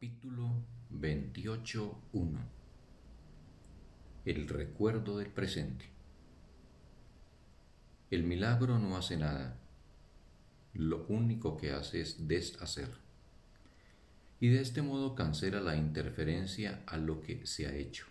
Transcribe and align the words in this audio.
Capítulo 0.00 0.52
28.1 0.92 2.38
El 4.24 4.46
recuerdo 4.46 5.18
del 5.18 5.26
presente. 5.26 5.86
El 8.08 8.22
milagro 8.22 8.78
no 8.78 8.96
hace 8.96 9.16
nada, 9.16 9.58
lo 10.72 11.04
único 11.08 11.56
que 11.56 11.72
hace 11.72 12.00
es 12.00 12.28
deshacer, 12.28 12.90
y 14.38 14.50
de 14.50 14.60
este 14.60 14.82
modo 14.82 15.16
cancela 15.16 15.60
la 15.60 15.74
interferencia 15.74 16.84
a 16.86 16.96
lo 16.96 17.20
que 17.20 17.44
se 17.44 17.66
ha 17.66 17.74
hecho. 17.74 18.06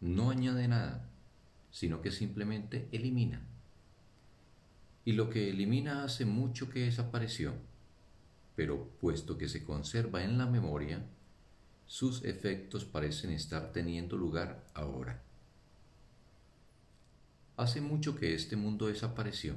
No 0.00 0.30
añade 0.30 0.68
nada, 0.68 1.10
sino 1.72 2.02
que 2.02 2.12
simplemente 2.12 2.88
elimina. 2.92 3.42
Y 5.04 5.14
lo 5.14 5.28
que 5.28 5.50
elimina 5.50 6.04
hace 6.04 6.24
mucho 6.24 6.70
que 6.70 6.84
desapareció 6.84 7.52
pero 8.54 8.88
puesto 9.00 9.38
que 9.38 9.48
se 9.48 9.64
conserva 9.64 10.22
en 10.22 10.38
la 10.38 10.46
memoria, 10.46 11.04
sus 11.86 12.24
efectos 12.24 12.84
parecen 12.84 13.30
estar 13.30 13.72
teniendo 13.72 14.16
lugar 14.16 14.64
ahora. 14.74 15.22
Hace 17.56 17.80
mucho 17.80 18.16
que 18.16 18.34
este 18.34 18.56
mundo 18.56 18.86
desapareció. 18.86 19.54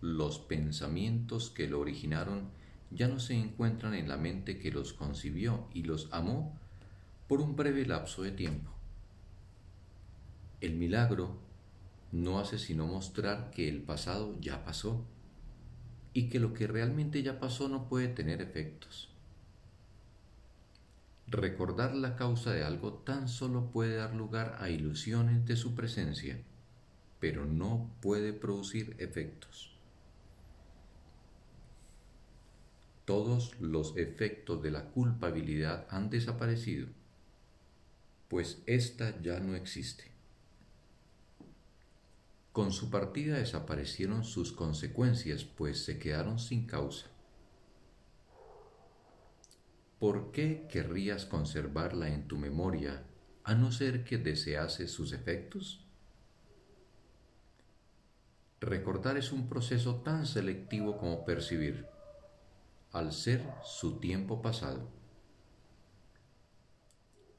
Los 0.00 0.38
pensamientos 0.38 1.50
que 1.50 1.68
lo 1.68 1.80
originaron 1.80 2.50
ya 2.90 3.08
no 3.08 3.18
se 3.18 3.34
encuentran 3.34 3.94
en 3.94 4.08
la 4.08 4.16
mente 4.16 4.58
que 4.58 4.70
los 4.70 4.92
concibió 4.92 5.68
y 5.72 5.82
los 5.82 6.08
amó 6.12 6.58
por 7.28 7.40
un 7.40 7.56
breve 7.56 7.86
lapso 7.86 8.22
de 8.22 8.32
tiempo. 8.32 8.70
El 10.60 10.74
milagro 10.74 11.38
no 12.12 12.38
hace 12.38 12.58
sino 12.58 12.86
mostrar 12.86 13.50
que 13.50 13.68
el 13.68 13.82
pasado 13.82 14.36
ya 14.40 14.64
pasó 14.64 15.04
y 16.16 16.30
que 16.30 16.40
lo 16.40 16.54
que 16.54 16.66
realmente 16.66 17.22
ya 17.22 17.38
pasó 17.38 17.68
no 17.68 17.90
puede 17.90 18.08
tener 18.08 18.40
efectos. 18.40 19.10
Recordar 21.26 21.94
la 21.94 22.16
causa 22.16 22.52
de 22.52 22.64
algo 22.64 22.94
tan 22.94 23.28
solo 23.28 23.70
puede 23.70 23.96
dar 23.96 24.14
lugar 24.14 24.56
a 24.58 24.70
ilusiones 24.70 25.44
de 25.44 25.56
su 25.56 25.74
presencia, 25.74 26.38
pero 27.20 27.44
no 27.44 27.90
puede 28.00 28.32
producir 28.32 28.96
efectos. 28.98 29.76
Todos 33.04 33.60
los 33.60 33.94
efectos 33.98 34.62
de 34.62 34.70
la 34.70 34.86
culpabilidad 34.86 35.86
han 35.90 36.08
desaparecido, 36.08 36.86
pues 38.28 38.62
ésta 38.64 39.20
ya 39.20 39.38
no 39.38 39.54
existe. 39.54 40.15
Con 42.56 42.72
su 42.72 42.88
partida 42.88 43.36
desaparecieron 43.36 44.24
sus 44.24 44.50
consecuencias, 44.50 45.44
pues 45.44 45.84
se 45.84 45.98
quedaron 45.98 46.38
sin 46.38 46.66
causa. 46.66 47.06
¿Por 49.98 50.32
qué 50.32 50.66
querrías 50.66 51.26
conservarla 51.26 52.08
en 52.08 52.26
tu 52.26 52.38
memoria 52.38 53.04
a 53.44 53.54
no 53.54 53.72
ser 53.72 54.04
que 54.04 54.16
desease 54.16 54.88
sus 54.88 55.12
efectos? 55.12 55.84
Recordar 58.58 59.18
es 59.18 59.32
un 59.32 59.50
proceso 59.50 59.96
tan 59.96 60.24
selectivo 60.24 60.96
como 60.96 61.26
percibir, 61.26 61.84
al 62.90 63.12
ser 63.12 63.44
su 63.64 64.00
tiempo 64.00 64.40
pasado. 64.40 64.88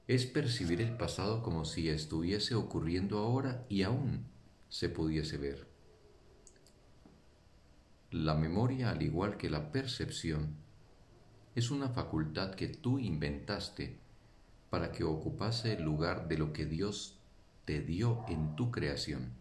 Es 0.06 0.28
percibir 0.28 0.80
el 0.80 0.96
pasado 0.96 1.42
como 1.42 1.66
si 1.66 1.90
estuviese 1.90 2.54
ocurriendo 2.54 3.18
ahora 3.18 3.66
y 3.68 3.82
aún 3.82 4.37
se 4.70 4.90
pudiese 4.90 5.38
ver. 5.38 5.68
La 8.12 8.36
memoria, 8.36 8.92
al 8.92 9.02
igual 9.02 9.38
que 9.38 9.50
la 9.50 9.72
percepción, 9.72 10.56
es 11.56 11.72
una 11.72 11.90
facultad 11.90 12.56
que 12.56 12.68
tú 12.68 13.00
inventaste 13.00 13.98
para 14.70 14.92
que 14.92 15.04
ocupase 15.04 15.74
el 15.74 15.84
lugar 15.84 16.28
de 16.28 16.38
lo 16.38 16.54
que 16.54 16.66
Dios 16.66 17.20
te 17.66 17.82
dio 17.82 18.26
en 18.28 18.56
tu 18.56 18.72
creación. 18.72 19.34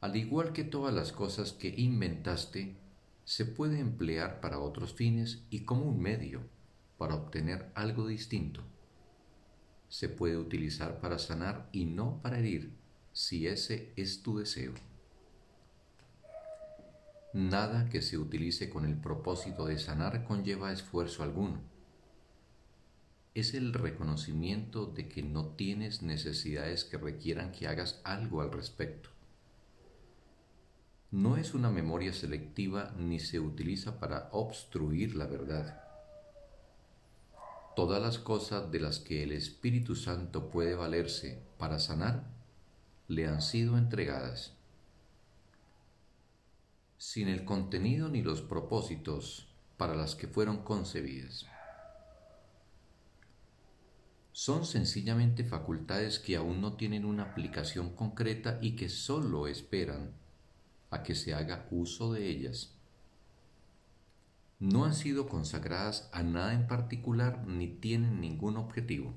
Al 0.00 0.16
igual 0.16 0.52
que 0.52 0.64
todas 0.64 0.94
las 0.94 1.12
cosas 1.12 1.52
que 1.52 1.68
inventaste, 1.68 2.76
se 3.24 3.44
puede 3.44 3.78
emplear 3.78 4.40
para 4.40 4.58
otros 4.58 4.94
fines 4.94 5.44
y 5.50 5.60
como 5.60 5.84
un 5.84 6.00
medio 6.00 6.42
para 6.98 7.14
obtener 7.14 7.70
algo 7.74 8.06
distinto 8.06 8.62
se 9.90 10.08
puede 10.08 10.38
utilizar 10.38 11.00
para 11.00 11.18
sanar 11.18 11.68
y 11.72 11.84
no 11.84 12.22
para 12.22 12.38
herir, 12.38 12.72
si 13.12 13.48
ese 13.48 13.92
es 13.96 14.22
tu 14.22 14.38
deseo. 14.38 14.72
Nada 17.34 17.88
que 17.90 18.00
se 18.00 18.16
utilice 18.16 18.70
con 18.70 18.84
el 18.84 18.96
propósito 18.96 19.66
de 19.66 19.78
sanar 19.78 20.24
conlleva 20.24 20.72
esfuerzo 20.72 21.24
alguno. 21.24 21.60
Es 23.34 23.54
el 23.54 23.72
reconocimiento 23.72 24.86
de 24.86 25.08
que 25.08 25.22
no 25.22 25.46
tienes 25.48 26.02
necesidades 26.02 26.84
que 26.84 26.96
requieran 26.96 27.52
que 27.52 27.66
hagas 27.66 28.00
algo 28.04 28.42
al 28.42 28.52
respecto. 28.52 29.10
No 31.10 31.36
es 31.36 31.54
una 31.54 31.70
memoria 31.70 32.12
selectiva 32.12 32.94
ni 32.96 33.18
se 33.18 33.40
utiliza 33.40 33.98
para 33.98 34.28
obstruir 34.30 35.16
la 35.16 35.26
verdad 35.26 35.89
todas 37.76 38.02
las 38.02 38.18
cosas 38.18 38.70
de 38.70 38.80
las 38.80 38.98
que 38.98 39.22
el 39.22 39.32
Espíritu 39.32 39.94
Santo 39.94 40.50
puede 40.50 40.74
valerse 40.74 41.42
para 41.58 41.78
sanar 41.78 42.24
le 43.08 43.26
han 43.26 43.42
sido 43.42 43.78
entregadas. 43.78 44.54
Sin 46.98 47.28
el 47.28 47.44
contenido 47.44 48.08
ni 48.08 48.22
los 48.22 48.42
propósitos 48.42 49.48
para 49.76 49.94
las 49.94 50.14
que 50.14 50.28
fueron 50.28 50.58
concebidas. 50.64 51.46
Son 54.32 54.64
sencillamente 54.64 55.44
facultades 55.44 56.18
que 56.18 56.36
aún 56.36 56.60
no 56.60 56.74
tienen 56.74 57.04
una 57.04 57.24
aplicación 57.24 57.94
concreta 57.94 58.58
y 58.60 58.76
que 58.76 58.88
sólo 58.88 59.46
esperan 59.46 60.12
a 60.90 61.02
que 61.02 61.14
se 61.14 61.34
haga 61.34 61.66
uso 61.70 62.12
de 62.12 62.28
ellas 62.28 62.79
no 64.60 64.84
han 64.84 64.94
sido 64.94 65.26
consagradas 65.26 66.10
a 66.12 66.22
nada 66.22 66.52
en 66.52 66.66
particular 66.66 67.46
ni 67.46 67.66
tienen 67.66 68.20
ningún 68.20 68.58
objetivo. 68.58 69.14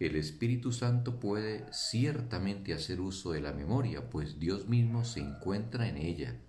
El 0.00 0.16
Espíritu 0.16 0.72
Santo 0.72 1.20
puede 1.20 1.70
ciertamente 1.72 2.72
hacer 2.72 3.00
uso 3.00 3.32
de 3.32 3.42
la 3.42 3.52
memoria, 3.52 4.08
pues 4.08 4.40
Dios 4.40 4.68
mismo 4.68 5.04
se 5.04 5.20
encuentra 5.20 5.86
en 5.86 5.98
ella. 5.98 6.40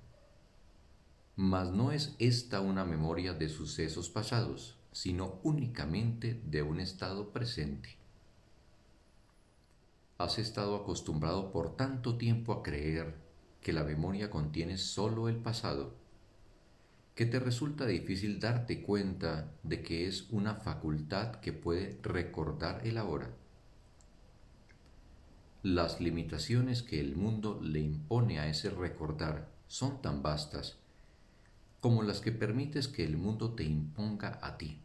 Mas 1.36 1.72
no 1.72 1.92
es 1.92 2.16
esta 2.20 2.62
una 2.62 2.86
memoria 2.86 3.34
de 3.34 3.50
sucesos 3.50 4.10
pasados, 4.10 4.78
sino 4.94 5.40
únicamente 5.44 6.42
de 6.46 6.64
un 6.64 6.80
estado 6.80 7.34
presente. 7.34 7.98
Has 10.18 10.40
estado 10.40 10.78
acostumbrado 10.78 11.52
por 11.52 11.76
tanto 11.76 12.18
tiempo 12.18 12.54
a 12.54 12.64
creer 12.64 13.16
que 13.60 13.74
la 13.74 13.84
memoria 13.84 14.30
contiene 14.30 14.78
sólo 14.78 15.28
el 15.28 15.36
pasado, 15.36 16.05
que 17.16 17.26
te 17.26 17.40
resulta 17.40 17.86
difícil 17.86 18.42
darte 18.42 18.82
cuenta 18.82 19.50
de 19.64 19.82
que 19.82 20.06
es 20.06 20.28
una 20.32 20.56
facultad 20.56 21.38
que 21.38 21.54
puede 21.54 21.98
recordar 22.04 22.86
el 22.86 22.98
ahora. 22.98 23.32
Las 25.64 26.02
limitaciones 26.02 26.84
que 26.84 27.00
el 27.00 27.16
mundo 27.16 27.60
le 27.64 27.80
impone 27.80 28.40
a 28.40 28.48
ese 28.48 28.70
recordar 28.70 29.50
son 29.68 30.02
tan 30.02 30.22
vastas 30.22 30.78
como 31.80 32.04
las 32.04 32.20
que 32.20 32.32
permites 32.32 32.88
que 32.88 33.06
el 33.06 33.16
mundo 33.16 33.54
te 33.54 33.64
imponga 33.64 34.40
a 34.42 34.58
ti. 34.58 34.82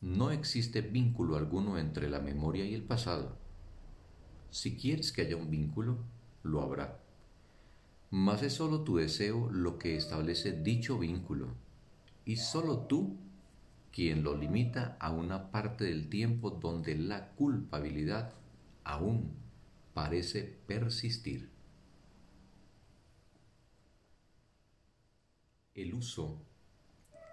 No 0.00 0.30
existe 0.30 0.80
vínculo 0.80 1.36
alguno 1.36 1.78
entre 1.78 2.08
la 2.08 2.18
memoria 2.18 2.64
y 2.64 2.74
el 2.74 2.82
pasado. 2.82 3.36
Si 4.50 4.76
quieres 4.76 5.12
que 5.12 5.22
haya 5.22 5.36
un 5.36 5.50
vínculo, 5.50 5.98
lo 6.42 6.62
habrá 6.62 7.03
mas 8.14 8.44
es 8.44 8.52
solo 8.52 8.82
tu 8.82 8.98
deseo 8.98 9.50
lo 9.50 9.76
que 9.76 9.96
establece 9.96 10.52
dicho 10.52 11.00
vínculo, 11.00 11.48
y 12.24 12.36
solo 12.36 12.86
tú 12.86 13.16
quien 13.90 14.22
lo 14.22 14.36
limita 14.36 14.96
a 15.00 15.10
una 15.10 15.50
parte 15.50 15.82
del 15.82 16.08
tiempo 16.08 16.50
donde 16.50 16.94
la 16.94 17.30
culpabilidad 17.30 18.32
aún 18.84 19.32
parece 19.94 20.44
persistir. 20.44 21.50
El 25.74 25.92
uso 25.92 26.40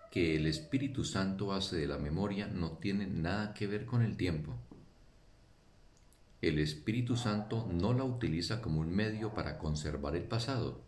que 0.10 0.36
el 0.36 0.48
Espíritu 0.48 1.04
Santo 1.04 1.54
hace 1.54 1.76
de 1.76 1.86
la 1.86 2.00
memoria 2.00 2.48
no 2.48 2.72
tiene 2.72 3.06
nada 3.06 3.54
que 3.54 3.68
ver 3.68 3.86
con 3.86 4.02
el 4.02 4.18
tiempo 4.18 4.58
el 6.42 6.58
Espíritu 6.58 7.16
Santo 7.16 7.68
no 7.72 7.94
la 7.94 8.04
utiliza 8.04 8.62
como 8.62 8.80
un 8.80 8.90
medio 8.90 9.34
para 9.34 9.60
conservar 9.60 10.16
el 10.16 10.24
pasado, 10.24 10.82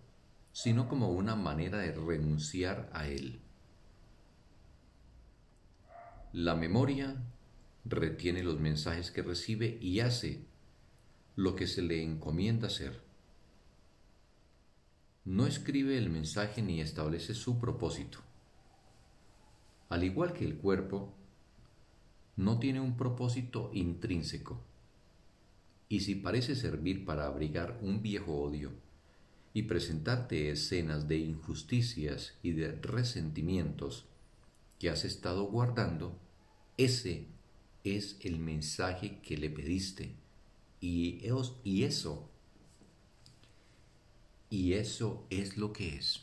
sino 0.51 0.89
como 0.89 1.11
una 1.11 1.35
manera 1.35 1.77
de 1.77 1.91
renunciar 1.91 2.89
a 2.91 3.07
él. 3.07 3.39
La 6.31 6.55
memoria 6.55 7.15
retiene 7.85 8.41
los 8.41 8.59
mensajes 8.59 9.11
que 9.11 9.21
recibe 9.21 9.77
y 9.79 9.99
hace 9.99 10.43
lo 11.35 11.55
que 11.55 11.67
se 11.67 11.83
le 11.83 12.01
encomienda 12.01 12.67
hacer. 12.67 13.01
no 15.25 15.47
escribe 15.47 15.97
el 15.97 16.09
mensaje 16.09 16.61
ni 16.61 16.81
establece 16.81 17.33
su 17.33 17.57
propósito. 17.57 18.19
Al 19.89 20.03
igual 20.03 20.33
que 20.33 20.43
el 20.43 20.57
cuerpo, 20.57 21.13
no 22.35 22.59
tiene 22.59 22.81
un 22.81 22.97
propósito 22.97 23.69
intrínseco. 23.73 24.59
Y 25.93 25.99
si 25.99 26.15
parece 26.15 26.55
servir 26.55 27.05
para 27.05 27.27
abrigar 27.27 27.77
un 27.83 28.01
viejo 28.01 28.41
odio 28.41 28.71
y 29.53 29.61
presentarte 29.61 30.49
escenas 30.49 31.07
de 31.07 31.19
injusticias 31.19 32.33
y 32.41 32.53
de 32.53 32.71
resentimientos 32.71 34.07
que 34.79 34.89
has 34.89 35.05
estado 35.05 35.43
guardando, 35.43 36.19
ese 36.77 37.27
es 37.83 38.17
el 38.21 38.39
mensaje 38.39 39.19
que 39.21 39.37
le 39.37 39.51
pediste. 39.51 40.15
Y, 40.81 41.19
eso, 41.27 41.61
y 44.49 44.73
eso 44.73 45.27
es 45.29 45.57
lo 45.57 45.73
que 45.73 45.95
es. 45.95 46.21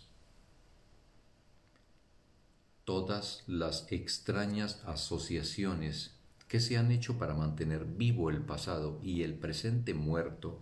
Todas 2.85 3.45
las 3.47 3.87
extrañas 3.93 4.83
asociaciones 4.85 6.20
que 6.51 6.61
se 6.61 6.77
han 6.77 6.91
hecho 6.91 7.17
para 7.17 7.35
mantener 7.35 7.85
vivo 7.85 8.29
el 8.29 8.43
pasado 8.43 8.99
y 9.03 9.23
el 9.23 9.35
presente 9.35 9.95
muerto 9.95 10.61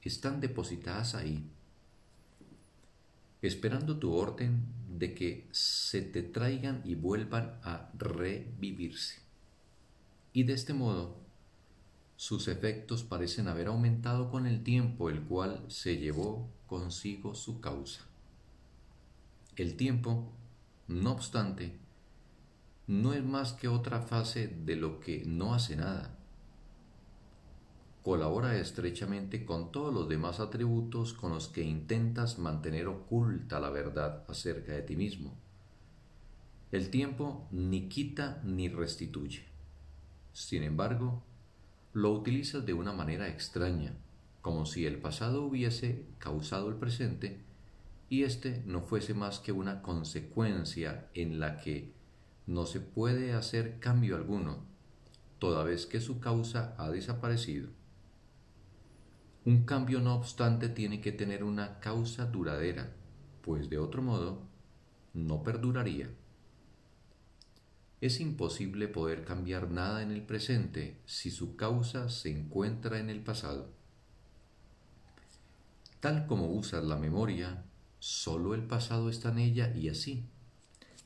están 0.00 0.40
depositadas 0.40 1.14
ahí, 1.14 1.44
esperando 3.42 3.98
tu 3.98 4.14
orden 4.14 4.62
de 4.88 5.14
que 5.14 5.48
se 5.50 6.02
te 6.02 6.22
traigan 6.22 6.82
y 6.84 6.94
vuelvan 6.94 7.58
a 7.62 7.90
revivirse 7.98 9.20
y 10.32 10.44
de 10.44 10.52
este 10.52 10.72
modo 10.72 11.16
sus 12.14 12.46
efectos 12.46 13.02
parecen 13.02 13.48
haber 13.48 13.66
aumentado 13.66 14.30
con 14.30 14.46
el 14.46 14.62
tiempo 14.62 15.10
el 15.10 15.22
cual 15.22 15.64
se 15.66 15.96
llevó 15.96 16.48
consigo 16.68 17.34
su 17.34 17.60
causa. 17.60 18.02
El 19.56 19.76
tiempo, 19.76 20.30
no 20.86 21.10
obstante, 21.10 21.76
no 22.88 23.12
es 23.12 23.22
más 23.22 23.52
que 23.52 23.68
otra 23.68 24.00
fase 24.00 24.48
de 24.48 24.74
lo 24.74 24.98
que 24.98 25.22
no 25.26 25.52
hace 25.54 25.76
nada. 25.76 26.16
Colabora 28.02 28.56
estrechamente 28.56 29.44
con 29.44 29.70
todos 29.70 29.92
los 29.92 30.08
demás 30.08 30.40
atributos 30.40 31.12
con 31.12 31.32
los 31.32 31.48
que 31.48 31.62
intentas 31.62 32.38
mantener 32.38 32.88
oculta 32.88 33.60
la 33.60 33.68
verdad 33.68 34.24
acerca 34.26 34.72
de 34.72 34.80
ti 34.80 34.96
mismo. 34.96 35.36
El 36.72 36.88
tiempo 36.88 37.46
ni 37.50 37.90
quita 37.90 38.40
ni 38.42 38.70
restituye. 38.70 39.44
Sin 40.32 40.62
embargo, 40.62 41.22
lo 41.92 42.10
utilizas 42.12 42.64
de 42.64 42.72
una 42.72 42.94
manera 42.94 43.28
extraña, 43.28 43.92
como 44.40 44.64
si 44.64 44.86
el 44.86 44.98
pasado 44.98 45.44
hubiese 45.44 46.06
causado 46.18 46.70
el 46.70 46.76
presente 46.76 47.42
y 48.08 48.22
éste 48.22 48.62
no 48.64 48.80
fuese 48.80 49.12
más 49.12 49.40
que 49.40 49.52
una 49.52 49.82
consecuencia 49.82 51.10
en 51.12 51.38
la 51.38 51.58
que 51.58 51.97
no 52.48 52.64
se 52.64 52.80
puede 52.80 53.34
hacer 53.34 53.78
cambio 53.78 54.16
alguno, 54.16 54.64
toda 55.38 55.64
vez 55.64 55.84
que 55.84 56.00
su 56.00 56.18
causa 56.18 56.74
ha 56.78 56.88
desaparecido. 56.88 57.68
Un 59.44 59.64
cambio, 59.64 60.00
no 60.00 60.14
obstante, 60.14 60.70
tiene 60.70 61.02
que 61.02 61.12
tener 61.12 61.44
una 61.44 61.78
causa 61.78 62.24
duradera, 62.24 62.90
pues 63.42 63.68
de 63.68 63.78
otro 63.78 64.00
modo 64.00 64.48
no 65.12 65.42
perduraría. 65.42 66.08
Es 68.00 68.18
imposible 68.18 68.88
poder 68.88 69.26
cambiar 69.26 69.70
nada 69.70 70.02
en 70.02 70.10
el 70.10 70.22
presente 70.22 71.02
si 71.04 71.30
su 71.30 71.54
causa 71.54 72.08
se 72.08 72.30
encuentra 72.30 72.98
en 72.98 73.10
el 73.10 73.20
pasado. 73.20 73.68
Tal 76.00 76.26
como 76.26 76.50
usas 76.50 76.82
la 76.82 76.96
memoria, 76.96 77.62
solo 77.98 78.54
el 78.54 78.62
pasado 78.62 79.10
está 79.10 79.32
en 79.32 79.38
ella 79.38 79.76
y 79.76 79.90
así. 79.90 80.24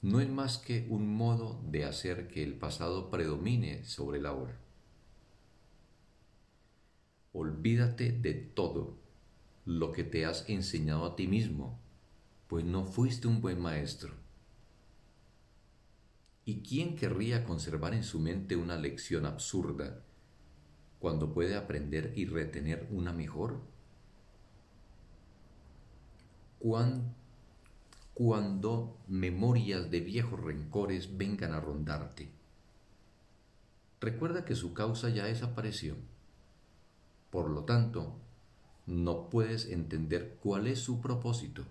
No 0.02 0.19
es 0.19 0.28
más 0.28 0.58
que 0.58 0.84
un 0.90 1.14
modo 1.14 1.60
de 1.70 1.84
hacer 1.84 2.26
que 2.26 2.43
el 2.43 2.54
pasado 2.54 3.08
predomine 3.08 3.84
sobre 3.84 4.20
la 4.20 4.32
hora. 4.32 4.58
Olvídate 7.32 8.10
de 8.10 8.34
todo 8.34 8.96
lo 9.64 9.93
que 9.93 10.02
te 10.02 10.26
has 10.26 10.49
enseñado 10.49 11.06
a 11.06 11.14
ti 11.14 11.28
mismo, 11.28 11.78
pues 12.49 12.64
no 12.64 12.84
fuiste 12.84 13.28
un 13.28 13.40
buen 13.40 13.60
maestro. 13.60 14.12
¿Y 16.44 16.62
quién 16.62 16.96
querría 16.96 17.44
conservar 17.44 17.94
en 17.94 18.02
su 18.02 18.19
mente 18.19 18.56
una 18.56 18.76
lección 18.76 19.25
absurda 19.25 20.02
cuando 20.99 21.32
puede 21.32 21.54
aprender 21.54 22.12
y 22.16 22.26
retener 22.26 22.88
una 22.90 23.12
mejor? 23.12 23.60
Cuando 28.14 28.99
memorias 29.09 29.91
de 29.91 30.00
viejos 30.00 30.38
rencores 30.38 31.17
vengan 31.17 31.55
a 31.55 31.61
rondarte, 31.61 32.29
recuerda 34.00 34.44
que 34.44 34.55
su 34.55 34.75
causa 34.75 35.09
ya 35.09 35.25
desapareció. 35.25 35.97
Por 37.31 37.49
lo 37.49 37.64
tanto, 37.64 38.20
no 38.85 39.31
puedes 39.31 39.67
entender 39.67 40.37
cuál 40.43 40.67
es 40.67 40.81
su 40.81 41.00
propósito. 41.00 41.64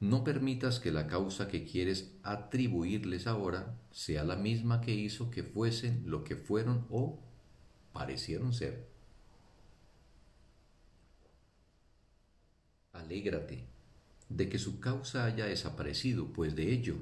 No 0.00 0.24
permitas 0.24 0.80
que 0.80 0.90
la 0.90 1.06
causa 1.06 1.46
que 1.46 1.64
quieres 1.64 2.10
atribuirles 2.24 3.28
ahora 3.28 3.78
sea 3.92 4.24
la 4.24 4.34
misma 4.34 4.80
que 4.80 4.92
hizo 4.92 5.30
que 5.30 5.44
fuesen 5.44 6.02
lo 6.06 6.24
que 6.24 6.34
fueron 6.34 6.84
o 6.90 7.20
parecieron 7.92 8.52
ser. 8.52 8.88
Alégrate 12.92 13.71
de 14.36 14.48
que 14.48 14.58
su 14.58 14.80
causa 14.80 15.24
haya 15.24 15.46
desaparecido, 15.46 16.32
pues 16.32 16.54
de 16.56 16.72
ello 16.72 16.96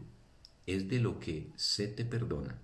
es 0.67 0.88
de 0.88 1.00
lo 1.00 1.21
que 1.21 1.50
se 1.56 1.88
te 1.88 2.05
perdona. 2.05 2.59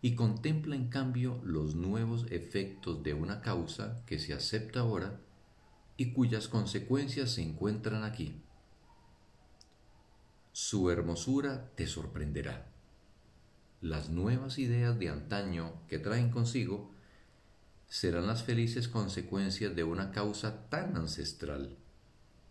Y 0.00 0.14
contempla 0.14 0.74
en 0.74 0.88
cambio 0.88 1.40
los 1.44 1.74
nuevos 1.74 2.26
efectos 2.30 3.02
de 3.02 3.14
una 3.14 3.40
causa 3.40 4.02
que 4.06 4.18
se 4.18 4.34
acepta 4.34 4.80
ahora 4.80 5.20
y 5.96 6.12
cuyas 6.12 6.48
consecuencias 6.48 7.30
se 7.30 7.42
encuentran 7.42 8.02
aquí 8.02 8.42
su 10.52 10.90
hermosura 10.90 11.70
te 11.76 11.86
sorprenderá. 11.86 12.66
Las 13.80 14.10
nuevas 14.10 14.58
ideas 14.58 14.98
de 14.98 15.08
antaño 15.08 15.72
que 15.88 15.98
traen 15.98 16.30
consigo 16.30 16.90
serán 17.88 18.26
las 18.26 18.42
felices 18.42 18.86
consecuencias 18.86 19.74
de 19.74 19.82
una 19.82 20.10
causa 20.10 20.68
tan 20.68 20.96
ancestral 20.96 21.78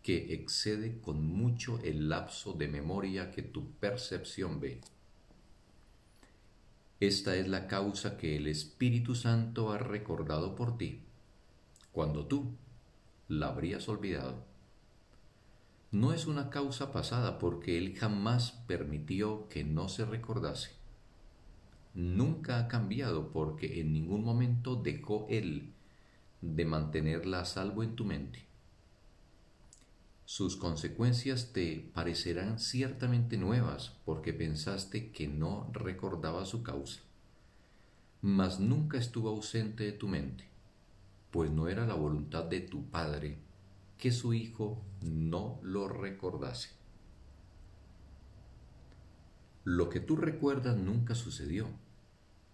que 0.03 0.33
excede 0.33 0.99
con 0.99 1.25
mucho 1.25 1.79
el 1.83 2.09
lapso 2.09 2.53
de 2.53 2.67
memoria 2.67 3.31
que 3.31 3.41
tu 3.41 3.71
percepción 3.73 4.59
ve. 4.59 4.81
Esta 6.99 7.35
es 7.35 7.47
la 7.47 7.67
causa 7.67 8.17
que 8.17 8.37
el 8.37 8.47
Espíritu 8.47 9.15
Santo 9.15 9.71
ha 9.71 9.77
recordado 9.77 10.55
por 10.55 10.77
ti, 10.77 11.01
cuando 11.91 12.25
tú 12.25 12.55
la 13.27 13.47
habrías 13.47 13.89
olvidado 13.89 14.51
no 15.91 16.13
es 16.13 16.25
una 16.25 16.49
causa 16.49 16.93
pasada 16.93 17.37
porque 17.37 17.77
Él 17.77 17.97
jamás 17.97 18.53
permitió 18.65 19.49
que 19.49 19.65
no 19.65 19.89
se 19.89 20.05
recordase. 20.05 20.71
Nunca 21.93 22.59
ha 22.59 22.67
cambiado 22.69 23.31
porque 23.31 23.81
en 23.81 23.91
ningún 23.91 24.23
momento 24.23 24.77
dejó 24.77 25.27
Él 25.29 25.73
de 26.39 26.63
mantenerla 26.63 27.41
a 27.41 27.45
salvo 27.45 27.83
en 27.83 27.97
tu 27.97 28.05
mente. 28.05 28.45
Sus 30.33 30.55
consecuencias 30.55 31.51
te 31.51 31.91
parecerán 31.93 32.57
ciertamente 32.57 33.35
nuevas 33.35 33.97
porque 34.05 34.31
pensaste 34.31 35.11
que 35.11 35.27
no 35.27 35.69
recordaba 35.73 36.45
su 36.45 36.63
causa, 36.63 37.01
mas 38.21 38.61
nunca 38.61 38.97
estuvo 38.97 39.27
ausente 39.27 39.83
de 39.83 39.91
tu 39.91 40.07
mente, 40.07 40.45
pues 41.31 41.51
no 41.51 41.67
era 41.67 41.85
la 41.85 41.95
voluntad 41.95 42.45
de 42.45 42.61
tu 42.61 42.85
Padre 42.85 43.39
que 43.97 44.13
su 44.13 44.33
hijo 44.33 44.81
no 45.01 45.59
lo 45.63 45.89
recordase. 45.89 46.69
Lo 49.65 49.89
que 49.89 49.99
tú 49.99 50.15
recuerdas 50.15 50.77
nunca 50.77 51.13
sucedió, 51.13 51.67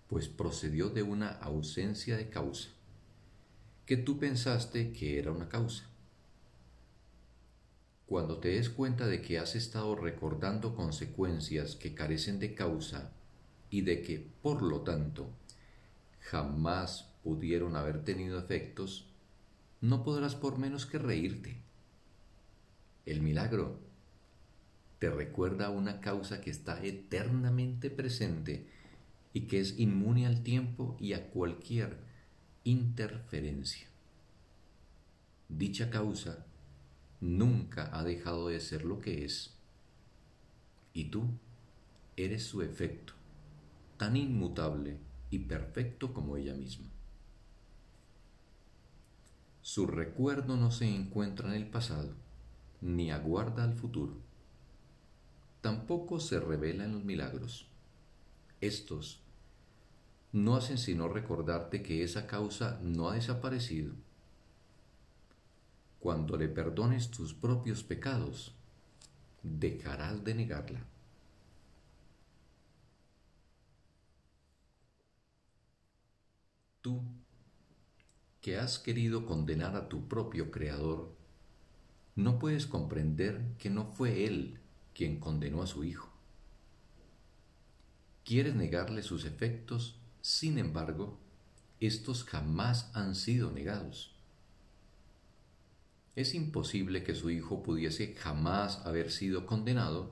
pues 0.07 0.27
procedió 0.27 0.89
de 0.89 1.03
una 1.03 1.29
ausencia 1.29 2.17
de 2.17 2.27
causa, 2.27 2.69
que 3.85 3.97
tú 3.97 4.17
pensaste 4.17 4.93
que 4.93 5.19
era 5.19 5.31
una 5.31 5.47
causa. 5.47 5.87
Cuando 8.07 8.37
te 8.37 8.47
des 8.47 8.69
cuenta 8.69 9.05
de 9.05 9.21
que 9.21 9.37
has 9.37 9.55
estado 9.55 9.93
recordando 9.93 10.75
consecuencias 10.75 11.75
que 11.75 11.93
carecen 11.93 12.39
de 12.39 12.55
causa 12.55 13.11
y 13.69 13.81
de 13.81 14.01
que, 14.01 14.25
por 14.41 14.61
lo 14.61 14.79
tanto, 14.81 15.29
jamás 16.21 17.11
pudieron 17.21 17.75
haber 17.75 18.05
tenido 18.05 18.39
efectos, 18.39 19.09
no 19.81 20.05
podrás 20.05 20.35
por 20.35 20.57
menos 20.57 20.85
que 20.85 20.97
reírte. 20.97 21.57
El 23.05 23.21
milagro 23.21 23.77
te 24.99 25.09
recuerda 25.09 25.69
una 25.69 25.99
causa 25.99 26.39
que 26.39 26.49
está 26.49 26.81
eternamente 26.81 27.89
presente 27.89 28.67
y 29.33 29.41
que 29.41 29.59
es 29.59 29.77
inmune 29.79 30.25
al 30.25 30.43
tiempo 30.43 30.95
y 30.97 31.11
a 31.11 31.29
cualquier 31.29 31.97
interferencia. 32.63 33.87
Dicha 35.49 35.89
causa 35.89 36.46
nunca 37.19 37.89
ha 37.97 38.03
dejado 38.03 38.49
de 38.49 38.59
ser 38.59 38.85
lo 38.85 38.99
que 38.99 39.25
es. 39.25 39.55
Y 40.93 41.05
tú 41.05 41.25
eres 42.15 42.43
su 42.43 42.61
efecto, 42.61 43.13
tan 43.97 44.17
inmutable 44.17 44.97
y 45.29 45.39
perfecto 45.39 46.13
como 46.13 46.37
ella 46.37 46.53
misma. 46.53 46.87
Su 49.61 49.85
recuerdo 49.85 50.55
no 50.55 50.71
se 50.71 50.87
encuentra 50.87 51.49
en 51.49 51.55
el 51.55 51.69
pasado, 51.69 52.13
ni 52.81 53.11
aguarda 53.11 53.63
al 53.63 53.73
futuro. 53.73 54.15
Tampoco 55.61 56.19
se 56.19 56.39
revela 56.39 56.85
en 56.85 56.93
los 56.93 57.03
milagros. 57.03 57.67
Estos 58.61 59.19
no 60.31 60.55
hacen 60.55 60.77
sino 60.77 61.09
recordarte 61.09 61.83
que 61.83 62.03
esa 62.03 62.27
causa 62.27 62.79
no 62.81 63.09
ha 63.09 63.15
desaparecido. 63.15 63.93
Cuando 65.99 66.37
le 66.37 66.47
perdones 66.47 67.09
tus 67.09 67.33
propios 67.33 67.83
pecados, 67.83 68.53
dejarás 69.43 70.23
de 70.23 70.35
negarla. 70.35 70.85
Tú, 76.81 77.01
que 78.41 78.57
has 78.57 78.79
querido 78.79 79.25
condenar 79.25 79.75
a 79.75 79.89
tu 79.89 80.07
propio 80.07 80.51
Creador, 80.51 81.15
no 82.15 82.39
puedes 82.39 82.65
comprender 82.65 83.55
que 83.57 83.69
no 83.69 83.85
fue 83.85 84.25
Él 84.25 84.59
quien 84.93 85.19
condenó 85.19 85.61
a 85.61 85.67
su 85.67 85.83
Hijo. 85.83 86.09
Quieres 88.23 88.55
negarle 88.55 89.03
sus 89.03 89.25
efectos, 89.25 89.99
sin 90.21 90.57
embargo, 90.57 91.17
estos 91.79 92.23
jamás 92.23 92.91
han 92.93 93.15
sido 93.15 93.51
negados. 93.51 94.16
Es 96.17 96.35
imposible 96.35 97.03
que 97.03 97.15
su 97.15 97.29
Hijo 97.29 97.63
pudiese 97.63 98.13
jamás 98.15 98.85
haber 98.85 99.09
sido 99.09 99.45
condenado, 99.45 100.11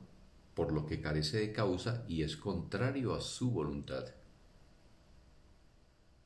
por 0.54 0.72
lo 0.72 0.86
que 0.86 1.02
carece 1.02 1.40
de 1.40 1.52
causa 1.52 2.06
y 2.08 2.24
es 2.24 2.38
contrario 2.38 3.14
a 3.14 3.20
su 3.20 3.52
voluntad 3.52 4.06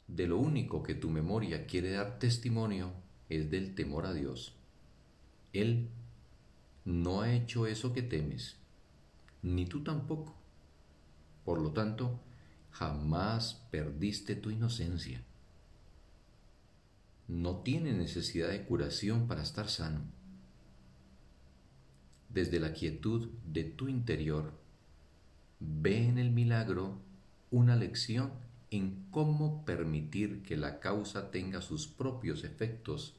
de 0.09 0.27
lo 0.27 0.37
único 0.37 0.81
que 0.81 0.95
tu 0.95 1.09
memoria 1.09 1.67
quiere 1.67 1.91
dar 1.91 2.17
testimonio 2.17 2.91
es 3.29 3.51
del 3.51 3.75
temor 3.75 4.07
a 4.07 4.13
Dios. 4.13 4.55
Él 5.53 5.89
no 6.83 7.21
ha 7.21 7.31
hecho 7.31 7.67
eso 7.67 7.93
que 7.93 8.01
temes, 8.01 8.57
ni 9.43 9.65
tú 9.67 9.83
tampoco. 9.83 10.35
Por 11.45 11.61
lo 11.61 11.71
tanto, 11.71 12.19
jamás 12.71 13.67
perdiste 13.71 14.35
tu 14.35 14.49
inocencia. 14.49 15.23
No 17.29 17.57
tiene 17.57 17.93
necesidad 17.93 18.49
de 18.49 18.63
curación 18.63 19.27
para 19.27 19.43
estar 19.43 19.69
sano. 19.69 20.01
Desde 22.27 22.59
la 22.59 22.73
quietud 22.73 23.29
de 23.45 23.65
tu 23.65 23.87
interior, 23.87 24.51
ve 25.59 26.07
en 26.07 26.17
el 26.17 26.31
milagro 26.31 26.97
una 27.51 27.75
lección 27.75 28.31
en 28.71 29.05
cómo 29.11 29.63
permitir 29.63 30.41
que 30.41 30.57
la 30.57 30.79
causa 30.79 31.29
tenga 31.29 31.61
sus 31.61 31.87
propios 31.87 32.43
efectos 32.43 33.15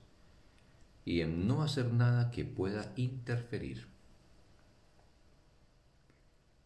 y 1.04 1.20
en 1.20 1.46
no 1.46 1.62
hacer 1.62 1.92
nada 1.92 2.32
que 2.32 2.44
pueda 2.44 2.92
interferir. 2.96 3.86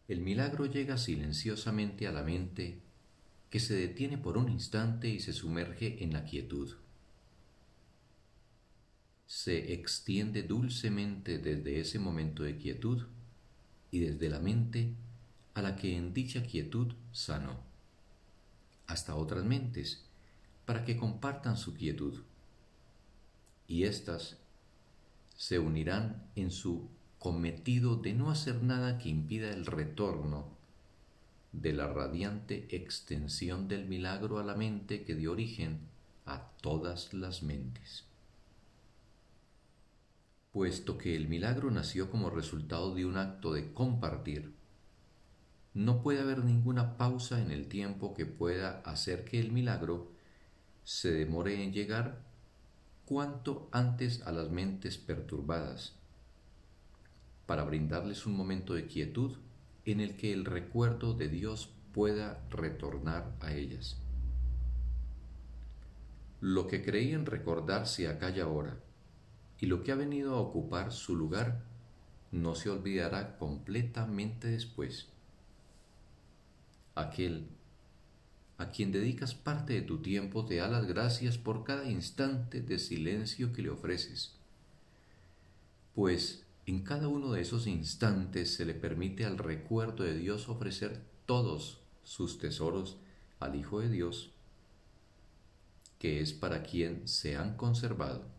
El 0.07 0.21
milagro 0.21 0.65
llega 0.65 0.97
silenciosamente 0.97 2.07
a 2.07 2.11
la 2.11 2.23
mente 2.23 2.79
que 3.51 3.59
se 3.59 3.75
detiene 3.75 4.17
por 4.17 4.35
un 4.35 4.49
instante 4.49 5.09
y 5.09 5.19
se 5.19 5.31
sumerge 5.31 6.03
en 6.03 6.11
la 6.11 6.25
quietud. 6.25 6.75
Se 9.27 9.73
extiende 9.73 10.43
dulcemente 10.43 11.39
desde 11.39 11.79
ese 11.79 11.99
momento 11.99 12.43
de 12.43 12.57
quietud 12.57 13.03
y 13.91 13.99
desde 13.99 14.29
la 14.29 14.39
mente 14.39 14.93
a 15.53 15.61
la 15.61 15.75
que 15.75 15.95
en 15.95 16.13
dicha 16.13 16.43
quietud 16.43 16.93
sanó 17.11 17.63
hasta 18.87 19.15
otras 19.15 19.43
mentes, 19.43 20.03
para 20.65 20.83
que 20.83 20.97
compartan 20.97 21.57
su 21.57 21.73
quietud. 21.73 22.21
Y 23.67 23.83
éstas 23.83 24.37
se 25.35 25.59
unirán 25.59 26.23
en 26.35 26.51
su 26.51 26.87
cometido 27.19 27.95
de 27.95 28.13
no 28.13 28.29
hacer 28.29 28.61
nada 28.63 28.99
que 28.99 29.09
impida 29.09 29.49
el 29.49 29.65
retorno 29.65 30.47
de 31.51 31.73
la 31.73 31.87
radiante 31.87 32.67
extensión 32.75 33.67
del 33.67 33.85
milagro 33.85 34.39
a 34.39 34.43
la 34.43 34.55
mente 34.55 35.03
que 35.03 35.15
dio 35.15 35.31
origen 35.31 35.79
a 36.25 36.49
todas 36.61 37.13
las 37.13 37.43
mentes. 37.43 38.03
Puesto 40.55 40.97
que 40.97 41.17
el 41.17 41.27
milagro 41.27 41.69
nació 41.69 42.09
como 42.09 42.29
resultado 42.29 42.95
de 42.95 43.05
un 43.05 43.17
acto 43.17 43.51
de 43.51 43.73
compartir, 43.73 44.53
no 45.73 46.01
puede 46.01 46.21
haber 46.21 46.45
ninguna 46.45 46.95
pausa 46.95 47.41
en 47.41 47.51
el 47.51 47.67
tiempo 47.67 48.13
que 48.13 48.25
pueda 48.25 48.79
hacer 48.85 49.25
que 49.25 49.41
el 49.41 49.51
milagro 49.51 50.13
se 50.85 51.11
demore 51.11 51.61
en 51.61 51.73
llegar 51.73 52.21
cuanto 53.03 53.67
antes 53.73 54.21
a 54.21 54.31
las 54.31 54.49
mentes 54.49 54.97
perturbadas, 54.97 55.91
para 57.47 57.65
brindarles 57.65 58.25
un 58.25 58.37
momento 58.37 58.75
de 58.75 58.87
quietud 58.87 59.35
en 59.83 59.99
el 59.99 60.15
que 60.15 60.31
el 60.31 60.45
recuerdo 60.45 61.15
de 61.15 61.27
Dios 61.27 61.69
pueda 61.91 62.41
retornar 62.49 63.35
a 63.41 63.51
ellas. 63.51 63.97
Lo 66.39 66.65
que 66.67 66.81
creían 66.81 67.25
recordar 67.25 67.87
se 67.87 68.07
acalla 68.07 68.45
ahora, 68.45 68.77
y 69.59 69.67
lo 69.67 69.83
que 69.83 69.91
ha 69.91 69.95
venido 69.95 70.35
a 70.35 70.41
ocupar 70.41 70.91
su 70.91 71.15
lugar 71.15 71.63
no 72.31 72.55
se 72.55 72.69
olvidará 72.69 73.37
completamente 73.37 74.49
después. 74.49 75.07
Aquel 76.95 77.47
a 78.57 78.71
quien 78.71 78.91
dedicas 78.91 79.35
parte 79.35 79.73
de 79.73 79.81
tu 79.81 80.01
tiempo 80.01 80.45
te 80.45 80.55
da 80.55 80.67
las 80.67 80.85
gracias 80.85 81.37
por 81.37 81.63
cada 81.65 81.89
instante 81.89 82.61
de 82.61 82.79
silencio 82.79 83.51
que 83.51 83.61
le 83.61 83.69
ofreces, 83.69 84.33
pues 85.93 86.45
en 86.65 86.81
cada 86.83 87.09
uno 87.09 87.33
de 87.33 87.41
esos 87.41 87.67
instantes 87.67 88.53
se 88.53 88.65
le 88.65 88.73
permite 88.73 89.25
al 89.25 89.37
recuerdo 89.37 90.03
de 90.03 90.17
Dios 90.17 90.47
ofrecer 90.47 91.01
todos 91.25 91.81
sus 92.03 92.39
tesoros 92.39 92.97
al 93.39 93.55
Hijo 93.55 93.81
de 93.81 93.89
Dios, 93.89 94.31
que 95.99 96.21
es 96.21 96.31
para 96.31 96.63
quien 96.63 97.07
se 97.07 97.35
han 97.35 97.57
conservado 97.57 98.34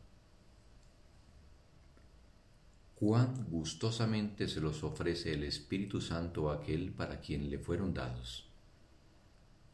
cuán 2.97 3.47
gustosamente 3.51 4.49
se 4.49 4.59
los 4.59 4.83
ofrece 4.83 5.35
el 5.35 5.45
Espíritu 5.45 6.01
Santo 6.01 6.51
a 6.51 6.55
aquel 6.55 6.93
para 6.93 7.21
quien 7.21 7.51
le 7.51 7.59
fueron 7.59 7.93
dados. 7.93 8.49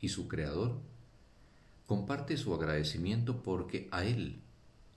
Y 0.01 0.09
su 0.09 0.27
Creador 0.27 0.81
comparte 1.87 2.37
su 2.37 2.53
agradecimiento 2.53 3.45
porque 3.45 3.89
a 3.93 4.05
Él 4.05 4.43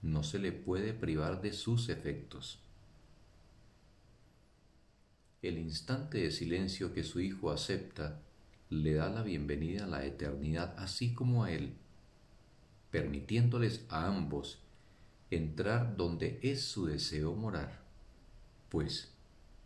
no 0.02 0.24
se 0.24 0.40
le 0.40 0.50
puede 0.50 0.92
privar 0.92 1.40
de 1.40 1.52
sus 1.52 1.88
efectos. 1.88 2.58
El 5.40 5.58
instante 5.58 6.18
de 6.18 6.32
silencio 6.32 6.92
que 6.92 7.04
su 7.04 7.20
Hijo 7.20 7.52
acepta 7.52 8.20
le 8.70 8.94
da 8.94 9.08
la 9.08 9.22
bienvenida 9.22 9.84
a 9.84 9.88
la 9.88 10.04
eternidad 10.04 10.74
así 10.78 11.14
como 11.14 11.44
a 11.44 11.52
Él, 11.52 11.74
permitiéndoles 12.90 13.84
a 13.88 14.08
ambos 14.08 14.58
entrar 15.30 15.96
donde 15.96 16.40
es 16.42 16.62
su 16.64 16.86
deseo 16.86 17.36
morar 17.36 17.85
pues 18.68 19.12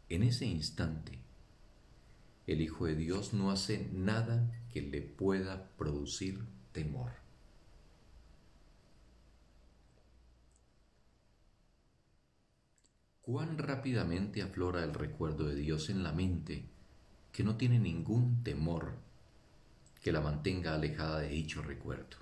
en 0.08 0.22
ese 0.22 0.46
instante 0.46 1.18
el 2.46 2.60
Hijo 2.60 2.86
de 2.86 2.96
Dios 2.96 3.32
no 3.32 3.50
hace 3.50 3.88
nada 3.92 4.50
que 4.72 4.82
le 4.82 5.02
pueda 5.02 5.68
producir 5.76 6.44
temor. 6.72 7.12
Cuán 13.20 13.58
rápidamente 13.58 14.42
aflora 14.42 14.82
el 14.82 14.94
recuerdo 14.94 15.46
de 15.46 15.54
Dios 15.54 15.90
en 15.90 16.02
la 16.02 16.10
mente 16.10 16.64
que 17.30 17.44
no 17.44 17.56
tiene 17.56 17.78
ningún 17.78 18.42
temor 18.42 18.94
que 20.02 20.10
la 20.10 20.20
mantenga 20.20 20.74
alejada 20.74 21.20
de 21.20 21.28
dicho 21.28 21.62
recuerdo. 21.62 22.16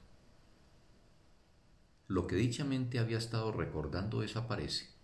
Lo 2.08 2.26
que 2.26 2.36
dichamente 2.36 2.98
había 2.98 3.16
estado 3.16 3.52
recordando 3.52 4.20
desaparece 4.20 4.97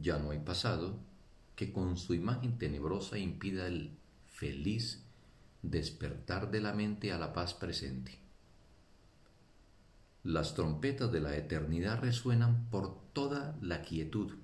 ya 0.00 0.18
no 0.18 0.30
hay 0.30 0.38
pasado 0.38 0.98
que 1.56 1.72
con 1.72 1.96
su 1.96 2.14
imagen 2.14 2.58
tenebrosa 2.58 3.18
impida 3.18 3.66
el 3.66 3.96
feliz 4.26 5.04
despertar 5.62 6.50
de 6.50 6.60
la 6.60 6.72
mente 6.72 7.12
a 7.12 7.18
la 7.18 7.32
paz 7.32 7.54
presente. 7.54 8.18
Las 10.24 10.54
trompetas 10.54 11.10
de 11.12 11.20
la 11.20 11.36
eternidad 11.36 12.00
resuenan 12.00 12.66
por 12.70 13.00
toda 13.12 13.56
la 13.60 13.82
quietud, 13.82 14.34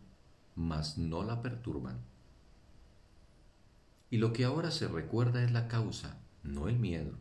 mas 0.56 0.98
no 0.98 1.22
la 1.22 1.40
perturban. 1.40 1.98
Y 4.10 4.18
lo 4.18 4.32
que 4.32 4.44
ahora 4.44 4.70
se 4.70 4.88
recuerda 4.88 5.44
es 5.44 5.52
la 5.52 5.68
causa, 5.68 6.18
no 6.42 6.68
el 6.68 6.78
miedo, 6.78 7.12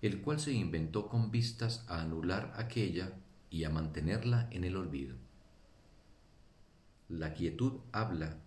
el 0.00 0.22
cual 0.22 0.40
se 0.40 0.52
inventó 0.52 1.08
con 1.08 1.30
vistas 1.30 1.84
a 1.88 2.00
anular 2.00 2.54
aquella 2.56 3.12
y 3.50 3.64
a 3.64 3.70
mantenerla 3.70 4.48
en 4.50 4.64
el 4.64 4.76
olvido. 4.76 5.16
La 7.10 7.34
quietud 7.34 7.80
habla 7.90 8.38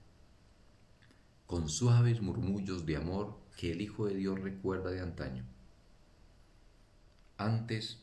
con 1.48 1.68
suaves 1.68 2.22
murmullos 2.22 2.86
de 2.86 2.96
amor 2.96 3.38
que 3.58 3.74
el 3.74 3.82
Hijo 3.82 4.08
de 4.08 4.16
Dios 4.16 4.40
recuerda 4.40 4.90
de 4.90 5.02
antaño. 5.02 5.44
Antes 7.38 8.00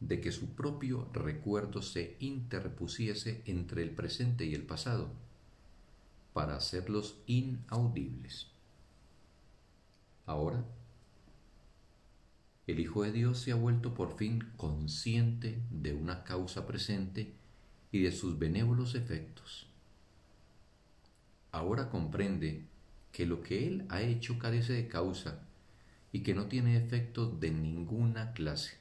de 0.00 0.20
que 0.20 0.32
su 0.32 0.54
propio 0.54 1.08
recuerdo 1.12 1.82
se 1.82 2.16
interpusiese 2.18 3.42
entre 3.46 3.82
el 3.82 3.90
presente 3.90 4.46
y 4.46 4.54
el 4.54 4.62
pasado, 4.62 5.10
para 6.32 6.56
hacerlos 6.56 7.16
inaudibles. 7.26 8.48
Ahora, 10.24 10.64
el 12.66 12.80
Hijo 12.80 13.04
de 13.04 13.12
Dios 13.12 13.38
se 13.38 13.52
ha 13.52 13.54
vuelto 13.54 13.94
por 13.94 14.16
fin 14.16 14.50
consciente 14.56 15.62
de 15.70 15.94
una 15.94 16.24
causa 16.24 16.66
presente 16.66 17.34
y 17.92 18.02
de 18.02 18.12
sus 18.12 18.38
benévolos 18.38 18.94
efectos. 18.94 19.66
Ahora 21.52 21.88
comprende 21.88 22.64
que 23.12 23.26
lo 23.26 23.42
que 23.42 23.66
Él 23.66 23.86
ha 23.88 24.02
hecho 24.02 24.38
carece 24.38 24.74
de 24.74 24.88
causa 24.88 25.42
y 26.12 26.20
que 26.20 26.34
no 26.34 26.46
tiene 26.46 26.76
efectos 26.76 27.40
de 27.40 27.50
ninguna 27.50 28.32
clase. 28.32 28.76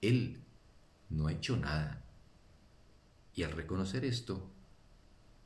Él 0.00 0.40
no 1.10 1.26
ha 1.26 1.32
hecho 1.32 1.56
nada. 1.56 2.04
Y 3.34 3.42
al 3.42 3.52
reconocer 3.52 4.04
esto, 4.04 4.48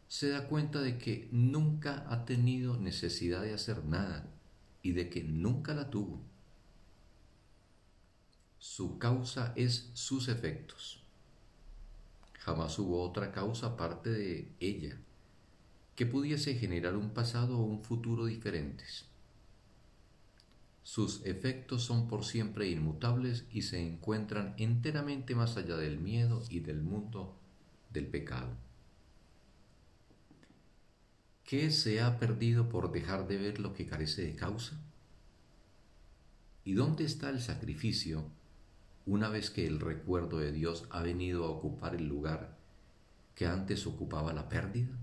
se 0.08 0.30
da 0.30 0.48
cuenta 0.48 0.80
de 0.80 0.98
que 0.98 1.28
nunca 1.32 2.06
ha 2.08 2.24
tenido 2.24 2.76
necesidad 2.76 3.42
de 3.42 3.54
hacer 3.54 3.84
nada 3.84 4.26
y 4.82 4.92
de 4.92 5.10
que 5.10 5.22
nunca 5.22 5.74
la 5.74 5.90
tuvo. 5.90 6.20
Su 8.58 8.98
causa 8.98 9.52
es 9.56 9.90
sus 9.94 10.28
efectos. 10.28 11.02
Jamás 12.48 12.78
hubo 12.78 13.02
otra 13.02 13.30
causa 13.30 13.66
aparte 13.66 14.08
de 14.08 14.50
ella 14.58 14.96
que 15.94 16.06
pudiese 16.06 16.54
generar 16.54 16.96
un 16.96 17.10
pasado 17.10 17.58
o 17.58 17.62
un 17.62 17.84
futuro 17.84 18.24
diferentes. 18.24 19.04
Sus 20.82 21.26
efectos 21.26 21.82
son 21.82 22.08
por 22.08 22.24
siempre 22.24 22.70
inmutables 22.70 23.44
y 23.52 23.60
se 23.60 23.86
encuentran 23.86 24.54
enteramente 24.56 25.34
más 25.34 25.58
allá 25.58 25.76
del 25.76 25.98
miedo 25.98 26.42
y 26.48 26.60
del 26.60 26.80
mundo 26.80 27.36
del 27.90 28.06
pecado. 28.06 28.56
¿Qué 31.44 31.70
se 31.70 32.00
ha 32.00 32.18
perdido 32.18 32.70
por 32.70 32.92
dejar 32.92 33.28
de 33.28 33.36
ver 33.36 33.60
lo 33.60 33.74
que 33.74 33.84
carece 33.84 34.22
de 34.22 34.34
causa? 34.34 34.80
¿Y 36.64 36.72
dónde 36.72 37.04
está 37.04 37.28
el 37.28 37.42
sacrificio 37.42 38.24
una 39.08 39.30
vez 39.30 39.50
que 39.50 39.66
el 39.66 39.80
recuerdo 39.80 40.38
de 40.38 40.52
Dios 40.52 40.86
ha 40.90 41.00
venido 41.00 41.46
a 41.46 41.48
ocupar 41.48 41.94
el 41.94 42.06
lugar 42.06 42.58
que 43.34 43.46
antes 43.46 43.86
ocupaba 43.86 44.34
la 44.34 44.50
pérdida? 44.50 44.94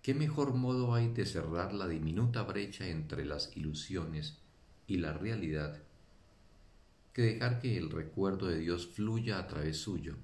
¿Qué 0.00 0.14
mejor 0.14 0.54
modo 0.54 0.94
hay 0.94 1.08
de 1.08 1.26
cerrar 1.26 1.74
la 1.74 1.88
diminuta 1.88 2.42
brecha 2.44 2.86
entre 2.86 3.24
las 3.24 3.56
ilusiones 3.56 4.38
y 4.86 4.98
la 4.98 5.12
realidad 5.12 5.82
que 7.12 7.22
dejar 7.22 7.58
que 7.58 7.76
el 7.76 7.90
recuerdo 7.90 8.46
de 8.46 8.60
Dios 8.60 8.86
fluya 8.86 9.40
a 9.40 9.48
través 9.48 9.78
suyo 9.78 10.14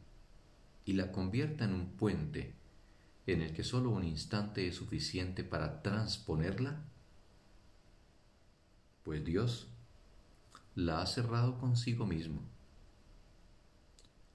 y 0.85 0.93
la 0.93 1.11
convierta 1.11 1.65
en 1.65 1.75
un 1.75 1.89
puente 1.97 2.55
en 3.27 3.43
el 3.43 3.53
que 3.53 3.65
solo 3.65 3.91
un 3.91 4.05
instante 4.05 4.69
es 4.69 4.77
suficiente 4.77 5.43
para 5.43 5.83
transponerla? 5.83 6.85
Pues 9.03 9.25
Dios 9.25 9.74
la 10.75 11.03
ha 11.03 11.07
cerrado 11.07 11.59
consigo 11.59 12.05
mismo. 12.05 12.43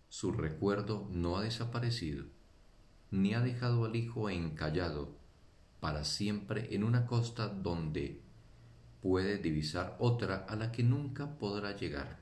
Su 0.08 0.32
recuerdo 0.32 1.08
no 1.12 1.38
ha 1.38 1.44
desaparecido, 1.44 2.26
ni 3.12 3.34
ha 3.34 3.42
dejado 3.42 3.86
al 3.86 3.96
Hijo 3.96 4.30
encallado 4.30 5.18
para 5.82 6.06
siempre 6.06 6.74
en 6.74 6.84
una 6.84 7.06
costa 7.06 7.50
donde 7.50 8.22
puede 9.02 9.38
divisar 9.38 9.98
otra 10.00 10.46
a 10.48 10.56
la 10.56 10.72
que 10.72 10.84
nunca 10.84 11.38
podrá 11.38 11.76
llegar. 11.76 12.20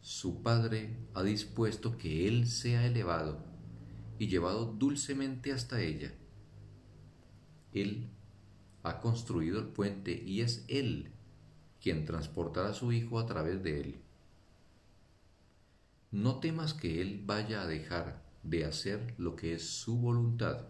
Su 0.00 0.42
Padre 0.42 0.96
ha 1.14 1.22
dispuesto 1.22 1.96
que 1.96 2.28
Él 2.28 2.48
sea 2.48 2.84
elevado 2.84 3.44
y 4.18 4.26
llevado 4.26 4.66
dulcemente 4.66 5.52
hasta 5.52 5.80
ella. 5.80 6.12
Él 7.72 8.10
ha 8.82 9.00
construido 9.00 9.60
el 9.60 9.68
puente 9.68 10.22
y 10.24 10.42
es 10.42 10.64
Él 10.68 11.13
quien 11.84 12.06
transportará 12.06 12.70
a 12.70 12.72
su 12.72 12.92
Hijo 12.92 13.18
a 13.18 13.26
través 13.26 13.62
de 13.62 13.78
él. 13.78 13.96
No 16.12 16.40
temas 16.40 16.72
que 16.72 17.02
Él 17.02 17.22
vaya 17.26 17.60
a 17.60 17.66
dejar 17.66 18.22
de 18.42 18.64
hacer 18.64 19.14
lo 19.18 19.36
que 19.36 19.52
es 19.52 19.68
su 19.68 19.98
voluntad, 19.98 20.64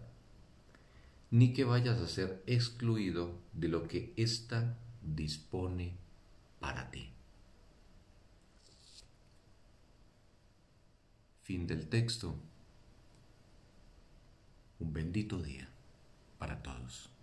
ni 1.31 1.53
que 1.53 1.63
vayas 1.63 2.01
a 2.01 2.07
ser 2.09 2.43
excluido 2.47 3.39
de 3.53 3.69
lo 3.69 3.87
que 3.87 4.11
ésta 4.17 4.77
dispone 5.01 5.95
para 6.59 6.91
ti. 6.91 7.09
Fin 11.43 11.65
del 11.65 11.87
texto. 11.87 12.35
Un 14.79 14.91
bendito 14.91 15.41
día 15.41 15.69
para 16.37 16.61
todos. 16.61 17.14